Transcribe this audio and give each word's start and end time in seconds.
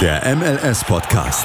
Der 0.00 0.36
MLS-Podcast. 0.36 1.44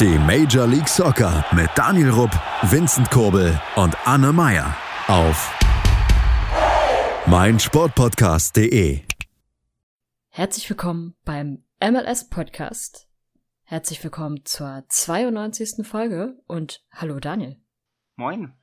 Die 0.00 0.18
Major 0.18 0.66
League 0.66 0.88
Soccer 0.88 1.44
mit 1.54 1.70
Daniel 1.76 2.10
Rupp, 2.10 2.32
Vincent 2.62 3.08
Kurbel 3.08 3.60
und 3.76 3.96
Anne 4.04 4.32
Meyer 4.32 4.76
auf 5.06 5.56
meinsportpodcast.de. 7.26 9.02
Herzlich 10.30 10.68
willkommen 10.68 11.14
beim 11.24 11.62
MLS-Podcast. 11.80 13.06
Herzlich 13.62 14.02
willkommen 14.02 14.44
zur 14.44 14.82
92. 14.88 15.86
Folge 15.86 16.42
und 16.48 16.84
hallo 16.90 17.20
Daniel. 17.20 17.60
Moin. 18.16 18.54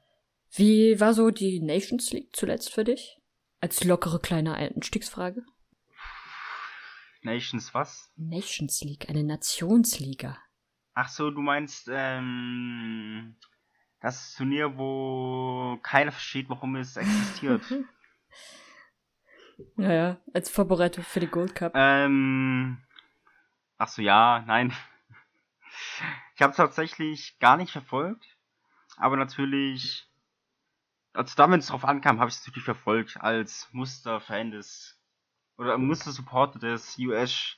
Wie 0.52 0.99
war 0.99 1.13
so 1.13 1.29
die 1.29 1.61
Nations 1.61 2.11
League 2.11 2.36
zuletzt 2.36 2.73
für 2.73 2.83
dich? 2.83 3.18
Als 3.61 3.86
lockere 3.86 4.20
kleine 4.20 4.55
Einstiegsfrage. 4.55 5.43
Nations 7.23 7.73
was? 7.73 8.11
Nations 8.15 8.81
League, 8.81 9.09
eine 9.09 9.23
Nationsliga. 9.23 10.38
Ach 10.93 11.07
so, 11.07 11.31
du 11.31 11.41
meinst 11.41 11.89
ähm, 11.91 13.35
das 14.02 14.35
Turnier, 14.35 14.77
wo 14.77 15.79
keiner 15.84 16.12
versteht, 16.12 16.49
warum 16.49 16.76
es 16.76 16.98
existiert. 16.98 17.63
naja, 19.76 20.17
als 20.34 20.49
Vorbereitung 20.49 21.03
für 21.03 21.20
die 21.20 21.27
Gold 21.27 21.55
Cup. 21.55 21.73
Ähm, 21.76 22.84
ach 23.77 23.88
so, 23.88 24.01
ja, 24.01 24.43
nein. 24.48 24.73
Ich 26.35 26.41
habe 26.41 26.51
es 26.51 26.57
tatsächlich 26.57 27.38
gar 27.38 27.55
nicht 27.55 27.71
verfolgt, 27.71 28.26
aber 28.98 29.15
natürlich, 29.15 30.09
also 31.13 31.35
da, 31.35 31.49
wenn 31.51 31.59
es 31.59 31.67
drauf 31.67 31.85
ankam, 31.85 32.20
habe 32.20 32.29
ich 32.29 32.35
es 32.35 32.48
natürlich 32.48 32.65
verfolgt 32.65 33.21
als 33.21 33.70
Musterfan 33.71 34.49
des 34.49 34.99
oder 35.61 35.77
musste 35.77 36.11
Supporter 36.11 36.57
des 36.57 36.97
US, 36.97 37.55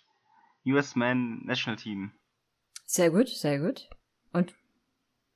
US 0.65 0.95
Man 0.95 1.41
National 1.45 1.77
Team. 1.77 2.11
Sehr 2.85 3.09
gut, 3.09 3.29
sehr 3.29 3.59
gut. 3.59 3.89
Und 4.33 4.53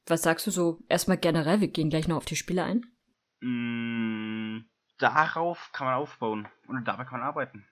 was 0.06 0.22
sagst 0.22 0.46
du 0.48 0.52
so 0.52 0.84
erstmal 0.90 1.18
generell? 1.18 1.62
Wir 1.62 1.70
gehen 1.70 1.90
gleich 1.90 2.10
noch 2.10 2.18
auf 2.18 2.26
die 2.26 2.36
Spiele 2.36 2.64
ein. 2.64 2.86
Mm, 3.40 4.66
darauf 4.98 5.72
kann 5.72 5.88
man 5.88 5.96
aufbauen 5.96 6.48
und 6.68 6.86
dabei 6.86 7.06
kann 7.06 7.22
man 7.22 7.30
arbeiten. 7.30 7.66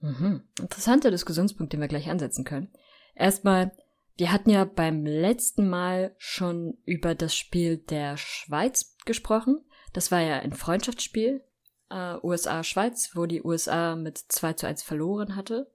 Mhm. 0.00 0.44
Interessanter 0.60 1.10
Diskussionspunkt, 1.10 1.72
den 1.72 1.80
wir 1.80 1.88
gleich 1.88 2.08
ansetzen 2.08 2.44
können. 2.44 2.72
Erstmal, 3.16 3.72
wir 4.16 4.30
hatten 4.30 4.50
ja 4.50 4.64
beim 4.64 5.04
letzten 5.04 5.68
Mal 5.68 6.14
schon 6.16 6.78
über 6.84 7.16
das 7.16 7.34
Spiel 7.34 7.78
der 7.78 8.16
Schweiz 8.16 8.96
gesprochen. 9.04 9.64
Das 9.92 10.12
war 10.12 10.20
ja 10.20 10.38
ein 10.38 10.52
Freundschaftsspiel 10.52 11.42
äh, 11.90 12.16
USA-Schweiz, 12.22 13.12
wo 13.14 13.26
die 13.26 13.42
USA 13.42 13.96
mit 13.96 14.18
2 14.18 14.52
zu 14.54 14.66
1 14.66 14.82
verloren 14.82 15.36
hatte. 15.36 15.70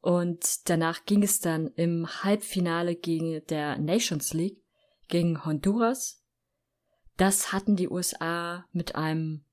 Und 0.00 0.68
danach 0.68 1.04
ging 1.04 1.22
es 1.22 1.40
dann 1.40 1.68
im 1.74 2.06
Halbfinale 2.24 2.96
gegen 2.96 3.44
der 3.46 3.78
Nations 3.78 4.32
League 4.32 4.62
gegen 5.08 5.44
Honduras. 5.44 6.22
Das 7.16 7.52
hatten 7.52 7.76
die 7.76 7.88
USA 7.88 8.66
mit 8.72 8.94
einem, 8.94 9.44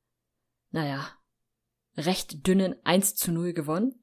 naja, 0.71 1.09
recht 1.97 2.47
dünnen 2.47 2.75
1 2.85 3.15
zu 3.15 3.31
0 3.31 3.53
gewonnen. 3.53 3.95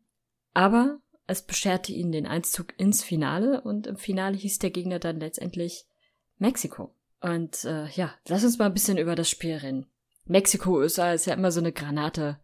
Aber 0.53 1.01
es 1.27 1.43
bescherte 1.43 1.93
ihnen 1.93 2.13
den 2.13 2.27
Einzug 2.27 2.79
ins 2.79 3.03
Finale 3.03 3.63
und 3.63 3.87
im 3.87 3.97
Finale 3.97 4.37
hieß 4.37 4.59
der 4.59 4.71
Gegner 4.71 4.99
dann 4.99 5.21
letztendlich 5.21 5.87
Mexiko. 6.37 6.95
Und 7.21 7.65
äh, 7.65 7.89
ja, 7.89 8.15
lass 8.29 8.45
uns 8.45 8.59
mal 8.59 8.67
ein 8.67 8.75
bisschen 8.75 8.99
über 8.99 9.15
das 9.15 9.31
Spiel 9.31 9.57
reden. 9.57 9.87
Mexiko, 10.27 10.79
USA 10.79 11.13
ist 11.13 11.27
ja 11.27 11.35
immer 11.35 11.51
so 11.51 11.61
eine 11.61 11.73
Granate, 11.73 12.41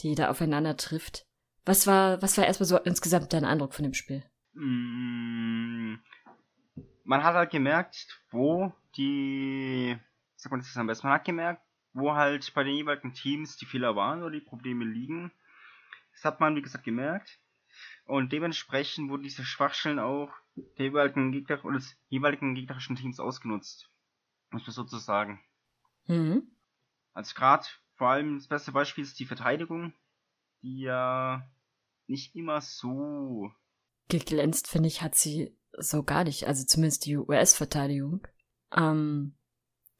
die 0.00 0.14
da 0.14 0.30
aufeinander 0.30 0.76
trifft. 0.76 1.26
Was 1.66 1.86
war, 1.86 2.22
was 2.22 2.38
war 2.38 2.46
erstmal 2.46 2.66
so 2.66 2.78
insgesamt 2.78 3.32
dein 3.32 3.44
Eindruck 3.44 3.74
von 3.74 3.82
dem 3.82 3.94
Spiel? 3.94 4.24
Mm, 4.54 5.96
man 7.04 7.22
hat 7.22 7.34
halt 7.34 7.50
gemerkt, 7.50 8.22
wo 8.30 8.72
die, 8.96 9.96
sag 10.36 10.50
mal 10.52 10.58
das 10.58 10.76
am 10.76 10.86
besten, 10.86 11.06
man 11.06 11.14
hat 11.14 11.24
gemerkt, 11.24 11.62
wo 11.92 12.14
halt 12.14 12.52
bei 12.54 12.64
den 12.64 12.76
jeweiligen 12.76 13.12
Teams 13.12 13.56
die 13.56 13.66
Fehler 13.66 13.96
waren 13.96 14.22
oder 14.22 14.32
die 14.32 14.40
Probleme 14.40 14.84
liegen. 14.84 15.32
Das 16.12 16.24
hat 16.24 16.40
man, 16.40 16.56
wie 16.56 16.62
gesagt, 16.62 16.84
gemerkt. 16.84 17.38
Und 18.04 18.32
dementsprechend 18.32 19.10
wurden 19.10 19.22
diese 19.22 19.44
Schwachstellen 19.44 19.98
auch 19.98 20.32
der 20.56 20.86
jeweiligen 20.86 21.32
Gegner 21.32 21.64
oder 21.64 21.76
des 21.76 21.96
jeweiligen 22.08 22.54
gegnerischen 22.54 22.96
Teams 22.96 23.20
ausgenutzt. 23.20 23.90
Muss 24.50 24.66
man 24.66 24.74
sozusagen. 24.74 25.40
Mhm. 26.06 26.50
Also 27.12 27.34
gerade 27.34 27.66
vor 27.94 28.08
allem 28.08 28.38
das 28.38 28.48
beste 28.48 28.72
Beispiel 28.72 29.04
ist 29.04 29.18
die 29.18 29.26
Verteidigung, 29.26 29.92
die 30.62 30.80
ja 30.80 31.46
nicht 32.06 32.34
immer 32.34 32.60
so 32.60 33.50
geglänzt, 34.08 34.68
finde 34.68 34.88
ich, 34.88 35.02
hat 35.02 35.14
sie 35.14 35.56
so 35.78 36.02
gar 36.02 36.24
nicht. 36.24 36.46
Also 36.46 36.64
zumindest 36.64 37.06
die 37.06 37.16
US-Verteidigung. 37.16 38.26
Ähm, 38.76 39.36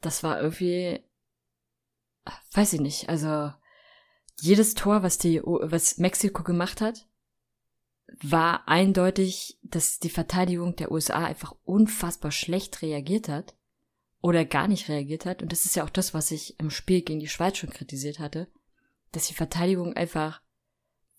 das 0.01 0.23
war 0.23 0.41
irgendwie, 0.41 0.99
weiß 2.53 2.73
ich 2.73 2.81
nicht. 2.81 3.09
Also 3.09 3.53
jedes 4.39 4.73
Tor, 4.73 5.03
was 5.03 5.17
die, 5.17 5.41
was 5.43 5.97
Mexiko 5.97 6.43
gemacht 6.43 6.81
hat, 6.81 7.07
war 8.21 8.67
eindeutig, 8.67 9.59
dass 9.63 9.99
die 9.99 10.09
Verteidigung 10.09 10.75
der 10.75 10.91
USA 10.91 11.23
einfach 11.23 11.55
unfassbar 11.63 12.31
schlecht 12.31 12.81
reagiert 12.81 13.29
hat 13.29 13.55
oder 14.21 14.45
gar 14.45 14.67
nicht 14.67 14.87
reagiert 14.87 15.25
hat. 15.25 15.41
Und 15.41 15.51
das 15.51 15.65
ist 15.65 15.75
ja 15.75 15.83
auch 15.83 15.89
das, 15.89 16.13
was 16.13 16.31
ich 16.31 16.59
im 16.59 16.69
Spiel 16.69 17.01
gegen 17.01 17.19
die 17.19 17.27
Schweiz 17.27 17.57
schon 17.57 17.71
kritisiert 17.71 18.19
hatte, 18.19 18.47
dass 19.11 19.27
die 19.27 19.33
Verteidigung 19.33 19.93
einfach 19.93 20.41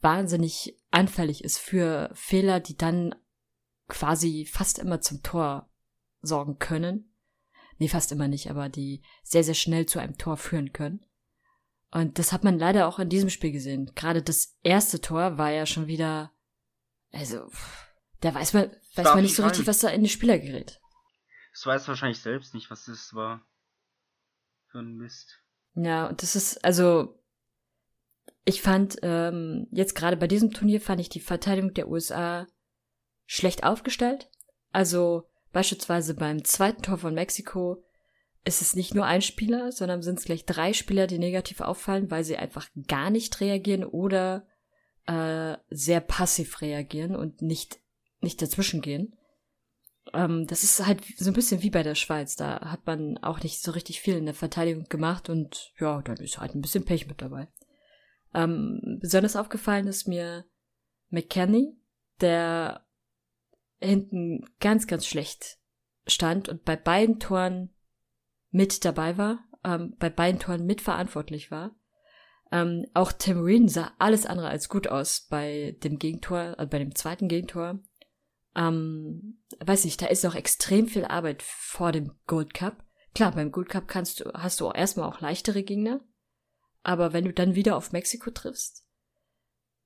wahnsinnig 0.01 0.79
anfällig 0.91 1.45
ist 1.45 1.59
für 1.59 2.11
Fehler, 2.15 2.61
die 2.61 2.77
dann 2.77 3.15
quasi 3.89 4.49
fast 4.51 4.79
immer 4.79 5.01
zum 5.01 5.23
Tor 5.23 5.69
sorgen 6.23 6.59
können. 6.59 7.13
Nee, 7.79 7.89
fast 7.89 8.13
immer 8.13 8.29
nicht, 8.29 8.51
aber 8.51 8.69
die 8.69 9.03
sehr, 9.23 9.45
sehr 9.45 9.55
schnell 9.55 9.87
zu 9.87 9.99
einem 9.99 10.17
Tor 10.17 10.37
führen 10.37 10.73
können. 10.73 11.05
Und 11.91 12.19
das 12.19 12.33
hat 12.33 12.45
man 12.45 12.59
leider 12.59 12.89
auch 12.89 12.99
in 12.99 13.09
diesem 13.09 13.29
Spiel 13.29 13.53
gesehen. 13.53 13.93
Gerade 13.95 14.23
das 14.23 14.57
erste 14.63 15.01
Tor 15.01 15.37
war 15.37 15.51
ja 15.51 15.67
schon 15.67 15.89
wieder, 15.89 16.33
also, 17.11 17.51
da 18.21 18.35
weiß 18.35 18.55
man, 18.55 18.71
weiß 18.95 19.09
man 19.15 19.23
nicht 19.23 19.35
so 19.35 19.45
richtig, 19.45 19.67
was 19.67 19.81
da 19.81 19.89
in 19.89 20.03
die 20.03 20.09
Spieler 20.09 20.39
gerät. 20.39 20.81
Das 21.53 21.67
weiß 21.67 21.89
wahrscheinlich 21.89 22.21
selbst 22.21 22.55
nicht, 22.55 22.71
was 22.71 22.87
das 22.87 23.15
war. 23.15 23.47
Für 24.69 24.79
ein 24.79 24.97
Mist. 24.97 25.41
Ja, 25.75 26.09
und 26.09 26.23
das 26.23 26.35
ist, 26.35 26.65
also, 26.65 27.19
ich 28.45 28.63
fand, 28.63 28.99
ähm, 29.03 29.69
jetzt 29.71 29.95
gerade 29.95 30.17
bei 30.17 30.27
diesem 30.27 30.53
Turnier 30.53 30.81
fand 30.81 31.01
ich 31.01 31.09
die 31.09 31.21
Verteidigung 31.21 31.75
der 31.75 31.89
USA 31.89 32.47
schlecht 33.27 33.65
aufgestellt. 33.65 34.31
Also, 34.73 35.29
beispielsweise 35.53 36.15
beim 36.15 36.45
zweiten 36.45 36.83
Tor 36.83 36.99
von 36.99 37.15
Mexiko 37.15 37.85
ist 38.45 38.61
es 38.61 38.75
nicht 38.75 38.95
nur 38.95 39.07
ein 39.07 39.23
Spieler, 39.23 39.71
sondern 39.71 40.03
sind 40.03 40.19
es 40.19 40.25
gleich 40.25 40.45
drei 40.45 40.73
Spieler, 40.73 41.07
die 41.07 41.19
negativ 41.19 41.61
auffallen, 41.61 42.11
weil 42.11 42.25
sie 42.25 42.37
einfach 42.37 42.69
gar 42.89 43.11
nicht 43.11 43.41
reagieren 43.41 43.85
oder 43.85 44.47
äh, 45.07 45.57
sehr 45.71 46.01
passiv 46.01 46.61
reagieren 46.61 47.15
und 47.15 47.43
nicht, 47.43 47.79
nicht 48.21 48.43
dazwischen 48.43 48.81
gehen. 48.81 49.17
Ähm, 50.13 50.47
das 50.47 50.65
ist 50.65 50.85
halt 50.85 51.05
so 51.17 51.31
ein 51.31 51.35
bisschen 51.35 51.63
wie 51.63 51.71
bei 51.71 51.83
der 51.83 51.95
Schweiz. 51.95 52.37
Da 52.37 52.61
hat 52.71 52.87
man 52.87 53.19
auch 53.19 53.41
nicht 53.43 53.63
so 53.63 53.71
richtig 53.71 54.01
viel 54.01 54.17
in 54.17 54.27
der 54.27 54.35
Verteidigung 54.35 54.85
gemacht 54.89 55.29
und 55.29 55.73
ja, 55.79 56.03
dann 56.03 56.17
ist 56.17 56.39
halt 56.39 56.55
ein 56.55 56.61
bisschen 56.61 56.85
Pech 56.85 57.07
mit 57.07 57.23
dabei. 57.23 57.49
Ähm, 58.35 58.99
besonders 59.01 59.37
aufgefallen 59.37 59.87
ist 59.87 60.09
mir 60.09 60.45
McKenny, 61.11 61.77
der 62.21 62.87
hinten 63.81 64.47
ganz, 64.61 64.87
ganz 64.87 65.07
schlecht 65.07 65.59
stand 66.07 66.49
und 66.49 66.65
bei 66.65 66.77
beiden 66.77 67.21
Toren 67.21 67.71
mit 68.51 68.85
dabei 68.85 69.19
war, 69.19 69.45
ähm, 69.65 69.97
bei 69.99 70.11
beiden 70.11 70.41
Toren 70.41 70.67
mitverantwortlich 70.67 71.51
war. 71.51 71.75
Ähm, 72.51 72.87
auch 72.95 73.13
Tim 73.13 73.41
Reed 73.41 73.71
sah 73.71 73.93
alles 73.99 74.27
andere 74.27 74.49
als 74.49 74.69
gut 74.69 74.87
aus 74.89 75.27
bei 75.29 75.77
dem 75.83 75.99
Gegentor, 75.99 76.57
äh, 76.59 76.67
bei 76.67 76.79
dem 76.79 76.95
zweiten 76.95 77.29
Gegentor 77.29 77.81
ähm, 78.55 79.43
weiß 79.61 79.85
nicht, 79.85 80.01
da 80.03 80.07
ist 80.07 80.25
noch 80.25 80.35
extrem 80.35 80.89
viel 80.89 81.05
Arbeit 81.05 81.43
vor 81.43 81.93
dem 81.93 82.13
Gold 82.27 82.55
Cup. 82.55 82.85
Klar, 83.15 83.33
beim 83.33 83.53
Gold 83.53 83.69
Cup 83.69 83.89
kannst 83.89 84.21
du, 84.21 84.33
hast 84.35 84.61
du 84.61 84.69
auch 84.69 84.75
erstmal 84.75 85.09
auch 85.09 85.21
leichtere 85.21 85.63
Gegner. 85.63 86.01
Aber 86.83 87.13
wenn 87.13 87.25
du 87.25 87.33
dann 87.33 87.55
wieder 87.55 87.77
auf 87.77 87.93
Mexiko 87.93 88.31
triffst, 88.31 88.85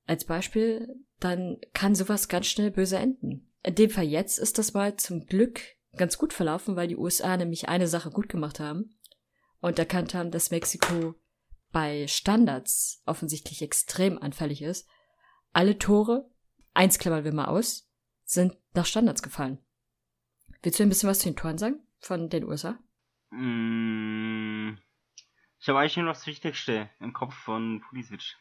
als 0.07 0.25
Beispiel, 0.25 0.89
dann 1.19 1.59
kann 1.73 1.95
sowas 1.95 2.29
ganz 2.29 2.47
schnell 2.47 2.71
böse 2.71 2.97
enden. 2.97 3.53
In 3.63 3.75
dem 3.75 3.91
Fall 3.91 4.05
jetzt 4.05 4.39
ist 4.39 4.59
das 4.59 4.73
mal 4.73 4.97
zum 4.97 5.27
Glück 5.27 5.61
ganz 5.97 6.19
gut 6.19 6.33
verlaufen, 6.33 6.77
weil 6.77 6.89
die 6.89 6.97
USA 6.97 7.37
nämlich 7.37 7.69
eine 7.69 7.89
Sache 7.89 8.11
gut 8.11 8.29
gemacht 8.29 8.61
haben 8.61 8.97
und 9.61 9.79
erkannt 9.79 10.15
haben, 10.15 10.31
dass 10.31 10.51
Mexiko 10.51 11.15
bei 11.73 12.07
Standards 12.07 13.03
offensichtlich 13.07 13.63
extrem 13.63 14.19
anfällig 14.19 14.63
ist. 14.63 14.89
Alle 15.53 15.79
Tore, 15.79 16.31
eins 16.75 16.99
klammern 16.99 17.25
wir 17.25 17.35
mal 17.35 17.47
aus, 17.47 17.86
sind 18.27 18.59
nach 18.75 18.85
Standards 18.85 19.23
gefallen. 19.23 19.59
Willst 20.63 20.79
du 20.79 20.83
ein 20.83 20.89
bisschen 20.91 21.09
was 21.09 21.21
zu 21.21 21.29
den 21.29 21.37
Toren 21.37 21.59
sagen 21.59 21.81
von 22.01 22.29
den 22.29 22.45
USA? 22.45 22.79
Mm, 23.31 24.77
ich 25.59 25.69
habe 25.69 25.79
eigentlich 25.79 25.97
nur 25.97 26.07
noch 26.07 26.15
das 26.15 26.27
Wichtigste 26.27 26.91
im 27.01 27.13
Kopf 27.13 27.35
von 27.35 27.81
Pulisic. 27.89 28.37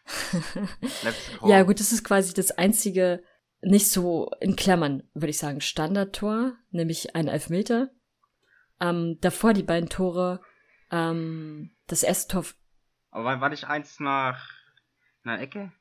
ja, 1.46 1.64
gut, 1.64 1.80
das 1.80 1.92
ist 1.92 2.04
quasi 2.04 2.34
das 2.34 2.52
einzige 2.52 3.24
nicht 3.62 3.90
so 3.90 4.30
in 4.42 4.56
Klammern, 4.56 5.04
würde 5.14 5.30
ich 5.30 5.38
sagen, 5.38 5.62
Standardtor, 5.62 6.54
nämlich 6.72 7.16
ein 7.16 7.28
Elfmeter. 7.28 7.90
Ähm, 8.80 9.18
davor 9.22 9.54
die 9.54 9.64
beiden 9.64 9.90
Tore, 9.90 10.42
ähm, 10.92 11.76
das 11.88 12.04
erste 12.04 12.34
Tor. 12.34 12.46
Aber 13.12 13.24
war, 13.24 13.42
war 13.42 13.50
nicht 13.50 13.66
eins 13.66 14.00
nach 14.00 14.52
einer 15.24 15.40
Ecke? 15.40 15.72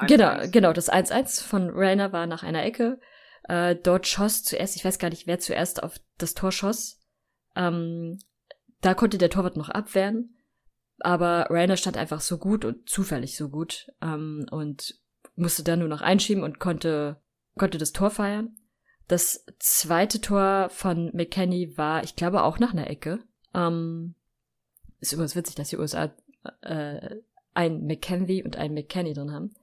Das 0.00 0.10
1 0.10 0.10
-1? 0.10 0.16
Genau, 0.42 0.50
genau, 0.50 0.72
das 0.72 0.90
1-1 0.90 1.42
von 1.42 1.70
Rainer 1.70 2.12
war 2.12 2.26
nach 2.26 2.42
einer 2.42 2.64
Ecke. 2.64 3.00
Äh, 3.48 3.76
dort 3.76 4.06
schoss 4.06 4.44
zuerst, 4.44 4.76
ich 4.76 4.84
weiß 4.84 4.98
gar 4.98 5.10
nicht, 5.10 5.26
wer 5.26 5.38
zuerst 5.38 5.82
auf 5.82 5.96
das 6.18 6.34
Tor 6.34 6.52
schoss. 6.52 7.00
Ähm, 7.56 8.18
da 8.80 8.94
konnte 8.94 9.18
der 9.18 9.30
Torwart 9.30 9.56
noch 9.56 9.70
abwehren, 9.70 10.36
aber 11.00 11.46
Rainer 11.50 11.76
stand 11.76 11.96
einfach 11.96 12.20
so 12.20 12.38
gut 12.38 12.64
und 12.64 12.88
zufällig 12.88 13.36
so 13.36 13.48
gut 13.48 13.90
ähm, 14.02 14.46
und 14.50 15.00
musste 15.34 15.64
dann 15.64 15.80
nur 15.80 15.88
noch 15.88 16.00
einschieben 16.00 16.44
und 16.44 16.58
konnte, 16.58 17.20
konnte 17.56 17.78
das 17.78 17.92
Tor 17.92 18.10
feiern. 18.10 18.56
Das 19.08 19.46
zweite 19.58 20.20
Tor 20.20 20.68
von 20.68 21.10
McKenny 21.14 21.78
war, 21.78 22.04
ich 22.04 22.14
glaube, 22.14 22.42
auch 22.42 22.58
nach 22.58 22.72
einer 22.72 22.90
Ecke. 22.90 23.20
Ähm, 23.54 24.14
ist 25.00 25.12
übrigens 25.12 25.34
witzig, 25.34 25.54
dass 25.54 25.70
die 25.70 25.78
USA 25.78 26.10
äh, 26.60 27.16
ein 27.54 27.86
McKenzie 27.86 28.44
und 28.44 28.56
ein 28.56 28.74
McKenny 28.74 29.14
drin 29.14 29.32
haben. 29.32 29.54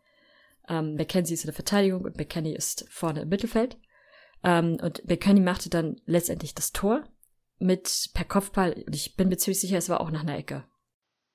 Ähm, 0.68 0.96
McKenzie 0.96 1.34
ist 1.34 1.44
in 1.44 1.48
der 1.48 1.54
Verteidigung 1.54 2.04
und 2.04 2.18
McKenny 2.18 2.54
ist 2.54 2.86
vorne 2.90 3.22
im 3.22 3.30
Mittelfeld. 3.30 3.78
Ähm, 4.44 4.78
und 4.82 5.08
McKenny 5.08 5.42
machte 5.42 5.70
dann 5.70 6.02
letztendlich 6.06 6.54
das 6.54 6.72
Tor 6.72 7.08
mit 7.58 8.10
per 8.14 8.26
Kopfball. 8.26 8.74
Und 8.86 8.96
ich 8.96 9.16
bin 9.16 9.30
mir 9.30 9.38
ziemlich 9.38 9.60
sicher, 9.60 9.78
es 9.78 9.90
war 9.90 10.02
auch 10.02 10.12
nach 10.12 10.22
einer 10.22 10.38
Ecke. 10.38 10.66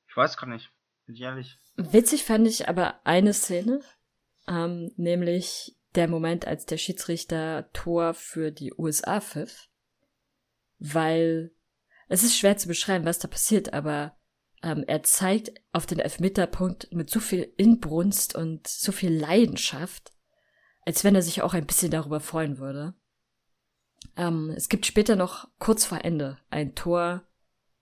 Ich 0.08 0.16
weiß 0.16 0.36
gar 0.36 0.48
nicht. 0.48 0.70
Bin 1.06 1.14
ich 1.14 1.22
ehrlich. 1.22 1.58
Witzig 1.76 2.24
fand 2.24 2.46
ich 2.46 2.68
aber 2.68 3.00
eine 3.04 3.32
Szene, 3.32 3.80
ähm, 4.48 4.92
nämlich 4.96 5.76
der 5.94 6.08
Moment, 6.08 6.46
als 6.46 6.66
der 6.66 6.78
Schiedsrichter 6.78 7.70
Tor 7.72 8.14
für 8.14 8.52
die 8.52 8.72
USA 8.76 9.20
pfiff, 9.20 9.68
weil 10.78 11.52
es 12.08 12.22
ist 12.22 12.36
schwer 12.36 12.56
zu 12.56 12.68
beschreiben, 12.68 13.04
was 13.04 13.18
da 13.18 13.28
passiert, 13.28 13.72
aber 13.72 14.16
ähm, 14.62 14.84
er 14.86 15.02
zeigt 15.02 15.52
auf 15.72 15.86
den 15.86 16.00
Elfmeterpunkt 16.00 16.92
mit 16.92 17.10
so 17.10 17.20
viel 17.20 17.52
Inbrunst 17.56 18.34
und 18.34 18.66
so 18.66 18.92
viel 18.92 19.12
Leidenschaft, 19.12 20.12
als 20.82 21.04
wenn 21.04 21.14
er 21.14 21.22
sich 21.22 21.42
auch 21.42 21.54
ein 21.54 21.66
bisschen 21.66 21.90
darüber 21.90 22.20
freuen 22.20 22.58
würde. 22.58 22.94
Ähm, 24.16 24.52
es 24.56 24.68
gibt 24.68 24.86
später 24.86 25.16
noch 25.16 25.48
kurz 25.58 25.84
vor 25.84 26.04
Ende 26.04 26.38
ein 26.50 26.74
Tor, 26.74 27.26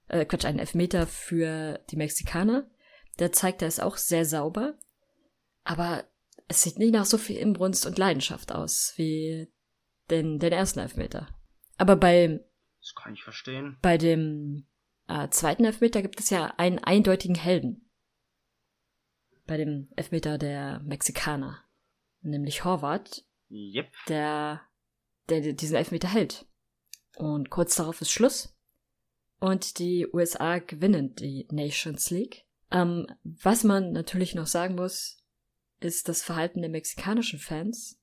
äh, 0.08 0.24
Quatsch, 0.24 0.44
einen 0.44 0.58
Elfmeter 0.58 1.06
für 1.06 1.80
die 1.90 1.96
Mexikaner. 1.96 2.70
Der 3.18 3.32
zeigt 3.32 3.62
er 3.62 3.68
es 3.68 3.80
auch 3.80 3.96
sehr 3.96 4.24
sauber, 4.24 4.78
aber 5.64 6.04
es 6.46 6.62
sieht 6.62 6.78
nicht 6.78 6.92
nach 6.92 7.04
so 7.04 7.18
viel 7.18 7.36
Inbrunst 7.36 7.86
und 7.86 7.98
Leidenschaft 7.98 8.52
aus 8.52 8.92
wie 8.96 9.52
den, 10.10 10.38
den 10.38 10.52
ersten 10.52 10.78
Elfmeter. 10.78 11.28
Aber 11.76 11.96
bei 11.96 12.40
das 12.80 12.94
kann 12.94 13.14
ich 13.14 13.22
verstehen. 13.22 13.76
Bei 13.82 13.98
dem 13.98 14.67
äh, 15.08 15.28
zweiten 15.30 15.64
Elfmeter 15.64 16.02
gibt 16.02 16.20
es 16.20 16.30
ja 16.30 16.54
einen 16.56 16.78
eindeutigen 16.78 17.36
Helden. 17.36 17.90
Bei 19.46 19.56
dem 19.56 19.88
Elfmeter 19.96 20.38
der 20.38 20.80
Mexikaner. 20.80 21.64
Nämlich 22.20 22.64
Horvath. 22.64 23.24
Yep. 23.50 23.90
Der, 24.08 24.60
der 25.28 25.52
diesen 25.54 25.76
Elfmeter 25.76 26.08
hält. 26.08 26.46
Und 27.16 27.50
kurz 27.50 27.74
darauf 27.76 28.00
ist 28.02 28.10
Schluss. 28.10 28.54
Und 29.40 29.78
die 29.78 30.06
USA 30.12 30.58
gewinnen 30.58 31.14
die 31.14 31.46
Nations 31.50 32.10
League. 32.10 32.44
Ähm, 32.70 33.06
was 33.22 33.64
man 33.64 33.92
natürlich 33.92 34.34
noch 34.34 34.46
sagen 34.46 34.74
muss, 34.74 35.24
ist 35.80 36.08
das 36.08 36.22
Verhalten 36.22 36.60
der 36.60 36.70
mexikanischen 36.70 37.38
Fans, 37.38 37.98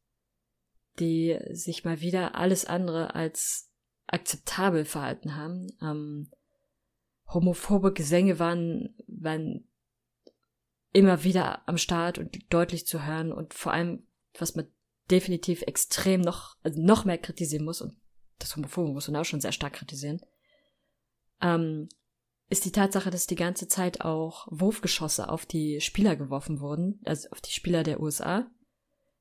die 0.98 1.38
sich 1.52 1.84
mal 1.84 2.02
wieder 2.02 2.36
alles 2.36 2.66
andere 2.66 3.14
als 3.14 3.70
akzeptabel 4.08 4.86
verhalten 4.86 5.36
haben. 5.36 5.68
Ähm, 5.82 6.32
homophobe 7.28 7.94
Gesänge 7.94 8.40
waren, 8.40 8.96
waren 9.08 9.68
immer 10.94 11.24
wieder 11.24 11.68
am 11.68 11.78
Start 11.78 12.18
und 12.18 12.54
deutlich 12.54 12.88
zu 12.88 13.06
hören 13.06 13.32
und 13.32 13.54
vor 13.54 13.74
allem, 13.74 14.08
was 14.38 14.56
man 14.56 14.68
definitiv 15.12 15.62
extrem 15.64 16.22
noch, 16.22 16.56
also 16.64 16.82
noch 16.82 17.06
mehr 17.06 17.18
kritisieren 17.18 17.66
muss 17.66 17.82
und 17.82 17.98
das 18.40 18.56
Homophobe 18.56 18.92
muss 18.92 19.08
man 19.08 19.22
auch 19.22 19.26
schon 19.26 19.42
sehr 19.42 19.52
stark 19.52 19.74
kritisieren, 19.74 20.22
ähm, 21.42 21.90
ist 22.50 22.66
die 22.66 22.72
Tatsache, 22.72 23.10
dass 23.10 23.28
die 23.28 23.36
ganze 23.36 23.68
Zeit 23.68 24.02
auch 24.02 24.48
Wurfgeschosse 24.52 25.30
auf 25.30 25.46
die 25.46 25.82
Spieler 25.82 26.16
geworfen 26.16 26.60
wurden, 26.60 27.02
also 27.04 27.30
auf 27.32 27.42
die 27.42 27.52
Spieler 27.52 27.84
der 27.84 28.00
USA. 28.00 28.50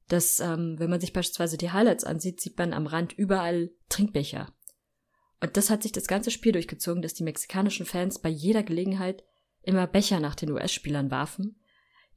Dass, 0.08 0.40
ähm, 0.40 0.78
wenn 0.78 0.90
man 0.90 1.00
sich 1.00 1.14
beispielsweise 1.14 1.56
die 1.56 1.70
Highlights 1.70 2.04
ansieht, 2.04 2.40
sieht 2.40 2.58
man 2.58 2.74
am 2.74 2.86
Rand 2.86 3.14
überall 3.14 3.70
Trinkbecher. 3.88 4.52
Und 5.44 5.58
das 5.58 5.68
hat 5.68 5.82
sich 5.82 5.92
das 5.92 6.06
ganze 6.06 6.30
Spiel 6.30 6.52
durchgezogen, 6.52 7.02
dass 7.02 7.12
die 7.12 7.22
mexikanischen 7.22 7.84
Fans 7.84 8.18
bei 8.18 8.30
jeder 8.30 8.62
Gelegenheit 8.62 9.24
immer 9.60 9.86
Becher 9.86 10.18
nach 10.18 10.34
den 10.34 10.50
US-Spielern 10.50 11.10
warfen. 11.10 11.60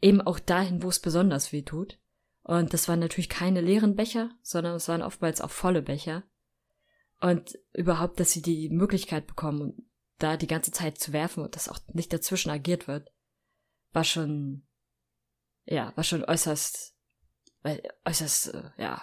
Eben 0.01 0.21
auch 0.21 0.39
dahin, 0.39 0.81
wo 0.81 0.87
es 0.87 1.01
besonders 1.01 1.51
weh 1.51 1.61
tut. 1.61 1.99
Und 2.43 2.73
das 2.73 2.87
waren 2.87 3.01
natürlich 3.01 3.27
keine 3.27 3.59
leeren 3.59 3.97
Becher, 3.97 4.29
sondern 4.43 4.75
es 4.75 4.87
waren 4.87 5.01
oftmals 5.01 5.41
auch 5.41 5.49
volle 5.51 5.81
Becher. 5.81 6.23
Und 7.19 7.59
überhaupt, 7.73 8.17
dass 8.21 8.31
sie 8.31 8.41
die 8.41 8.69
Möglichkeit 8.69 9.27
bekommen, 9.27 9.89
da 10.19 10.37
die 10.37 10.47
ganze 10.47 10.71
Zeit 10.71 10.97
zu 10.97 11.11
werfen 11.11 11.43
und 11.43 11.57
dass 11.57 11.67
auch 11.67 11.79
nicht 11.91 12.13
dazwischen 12.13 12.49
agiert 12.49 12.87
wird, 12.87 13.11
war 13.91 14.05
schon, 14.05 14.65
ja, 15.65 15.91
war 15.97 16.05
schon 16.05 16.23
äußerst, 16.23 16.95
äußerst, 18.05 18.53
äh, 18.53 18.69
ja, 18.77 19.01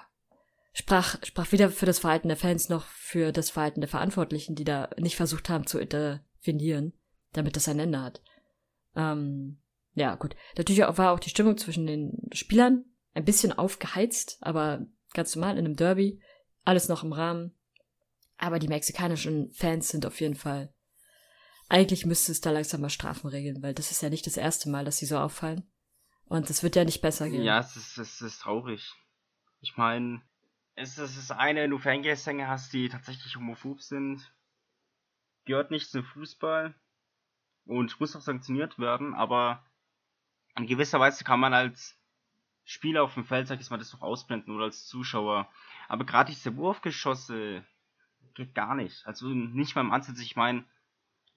sprach, 0.75 1.17
sprach 1.25 1.50
weder 1.53 1.71
für 1.71 1.87
das 1.87 1.99
Verhalten 1.99 2.29
der 2.29 2.37
Fans 2.37 2.69
noch 2.69 2.87
für 2.87 3.32
das 3.32 3.50
Verhalten 3.50 3.81
der 3.81 3.88
Verantwortlichen, 3.88 4.55
die 4.55 4.65
da 4.65 4.91
nicht 4.99 5.17
versucht 5.17 5.49
haben 5.49 5.67
zu 5.67 5.79
intervenieren, 5.79 6.93
damit 7.32 7.56
das 7.56 7.69
ein 7.69 7.79
Ende 7.79 8.03
hat. 8.03 8.21
Ähm, 8.94 9.59
ja, 9.94 10.15
gut. 10.17 10.37
Natürlich 10.59 10.81
war 10.81 11.12
auch 11.12 11.21
die 11.21 11.31
Stimmung 11.31 11.56
zwischen 11.56 11.87
den 11.87 12.29
Spielern 12.32 12.85
ein 13.15 13.25
bisschen 13.25 13.53
aufgeheizt, 13.53 14.38
aber 14.41 14.87
ganz 15.15 15.35
normal 15.35 15.56
in 15.56 15.65
einem 15.65 15.76
Derby. 15.76 16.21
Alles 16.65 16.88
noch 16.88 17.03
im 17.03 17.12
Rahmen. 17.12 17.55
Aber 18.37 18.59
die 18.59 18.69
mexikanischen 18.69 19.53
Fans 19.53 19.88
sind 19.88 20.05
auf 20.05 20.20
jeden 20.20 20.35
Fall 20.35 20.75
eigentlich 21.69 22.06
müsste 22.06 22.32
es 22.32 22.41
da 22.41 22.50
langsam 22.50 22.81
mal 22.81 22.91
Strafen 22.91 23.29
regeln, 23.29 23.62
weil 23.62 23.75
das 23.75 23.91
ist 23.91 24.03
ja 24.03 24.11
nicht 24.11 24.27
das 24.27 24.37
erste 24.37 24.69
Mal, 24.69 24.85
dass 24.85 24.99
sie 24.99 25.06
so 25.06 25.19
auffallen. 25.19 25.65
Und 26.27 26.49
es 26.50 26.62
wird 26.62 26.77
ja 26.77 26.85
nicht 26.85 27.00
besser 27.00 27.29
gehen. 27.29 27.43
Ja, 27.43 27.61
es 27.61 27.77
ist, 27.77 27.99
es 27.99 28.20
ist 28.20 28.41
traurig. 28.41 28.93
Ich 29.61 29.77
meine, 29.77 30.23
es 30.75 30.99
ist 30.99 31.17
das 31.17 31.31
eine, 31.31 31.63
wenn 31.63 31.70
du 31.70 31.79
Fangesänge 31.79 32.49
hast, 32.49 32.72
die 32.72 32.89
tatsächlich 32.89 33.37
homophob 33.37 33.81
sind. 33.81 34.32
Gehört 35.44 35.70
nicht 35.70 35.91
zum 35.91 36.05
Fußball 36.05 36.75
und 37.67 38.01
muss 38.01 38.17
auch 38.17 38.20
sanktioniert 38.20 38.79
werden, 38.79 39.15
aber 39.15 39.65
in 40.56 40.67
gewisser 40.67 41.01
Weise 41.01 41.25
kann 41.25 41.41
man 41.41 41.55
als 41.55 41.99
Spieler 42.65 43.03
auf 43.03 43.15
dem 43.15 43.25
Feld, 43.25 43.46
sag 43.49 43.60
ich 43.60 43.70
mal, 43.70 43.79
das 43.79 43.91
doch 43.91 44.01
ausblenden 44.01 44.55
oder 44.55 44.65
als 44.65 44.87
Zuschauer. 44.87 45.49
Aber 45.89 46.05
gerade 46.05 46.32
diese 46.32 46.56
Wurfgeschosse 46.56 47.65
geht 48.34 48.55
gar 48.55 48.75
nicht. 48.75 49.06
Also 49.06 49.29
nicht 49.29 49.75
mal 49.75 49.82
im 49.82 49.93
Ansatz. 49.93 50.19
Ich 50.20 50.34
meine, 50.34 50.65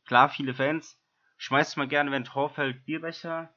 Klar, 0.07 0.29
viele 0.29 0.53
Fans 0.53 0.97
schmeißt 1.35 1.75
mal 1.75 1.87
gerne, 1.87 2.11
wenn 2.11 2.23
ein 2.23 2.25
Tor 2.25 2.49
fällt, 2.49 2.85
Bierbecher 2.85 3.53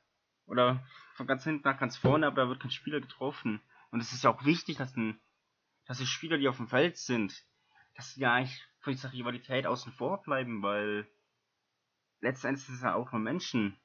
oder 0.47 0.85
von 1.15 1.29
ganz 1.29 1.45
hinten 1.45 1.67
nach 1.67 1.79
ganz 1.79 1.97
vorne, 1.97 2.27
aber 2.27 2.43
da 2.43 2.49
wird 2.49 2.61
kein 2.61 2.73
Spieler 2.73 3.01
getroffen. 3.01 3.61
Und 3.93 4.01
es 4.01 4.13
ist 4.13 4.25
ja 4.25 4.31
auch 4.31 4.45
wichtig, 4.45 4.77
dass, 4.77 4.97
ein, 4.97 5.21
dass 5.91 5.99
die 5.99 6.07
Spieler, 6.07 6.39
die 6.39 6.47
auf 6.47 6.59
dem 6.59 6.69
Feld 6.69 6.97
sind, 6.97 7.45
dass 7.97 8.15
sie 8.15 8.21
ja 8.21 8.35
eigentlich 8.35 8.65
von 8.79 8.93
dieser 8.93 9.13
Rivalität 9.13 9.67
außen 9.67 9.91
vor 9.91 10.23
bleiben, 10.23 10.63
weil 10.63 11.09
letztendlich 12.21 12.65
sind 12.65 12.77
es 12.77 12.83
ja 12.83 12.95
auch 12.95 13.11
nur 13.11 13.21
Menschen. 13.21 13.77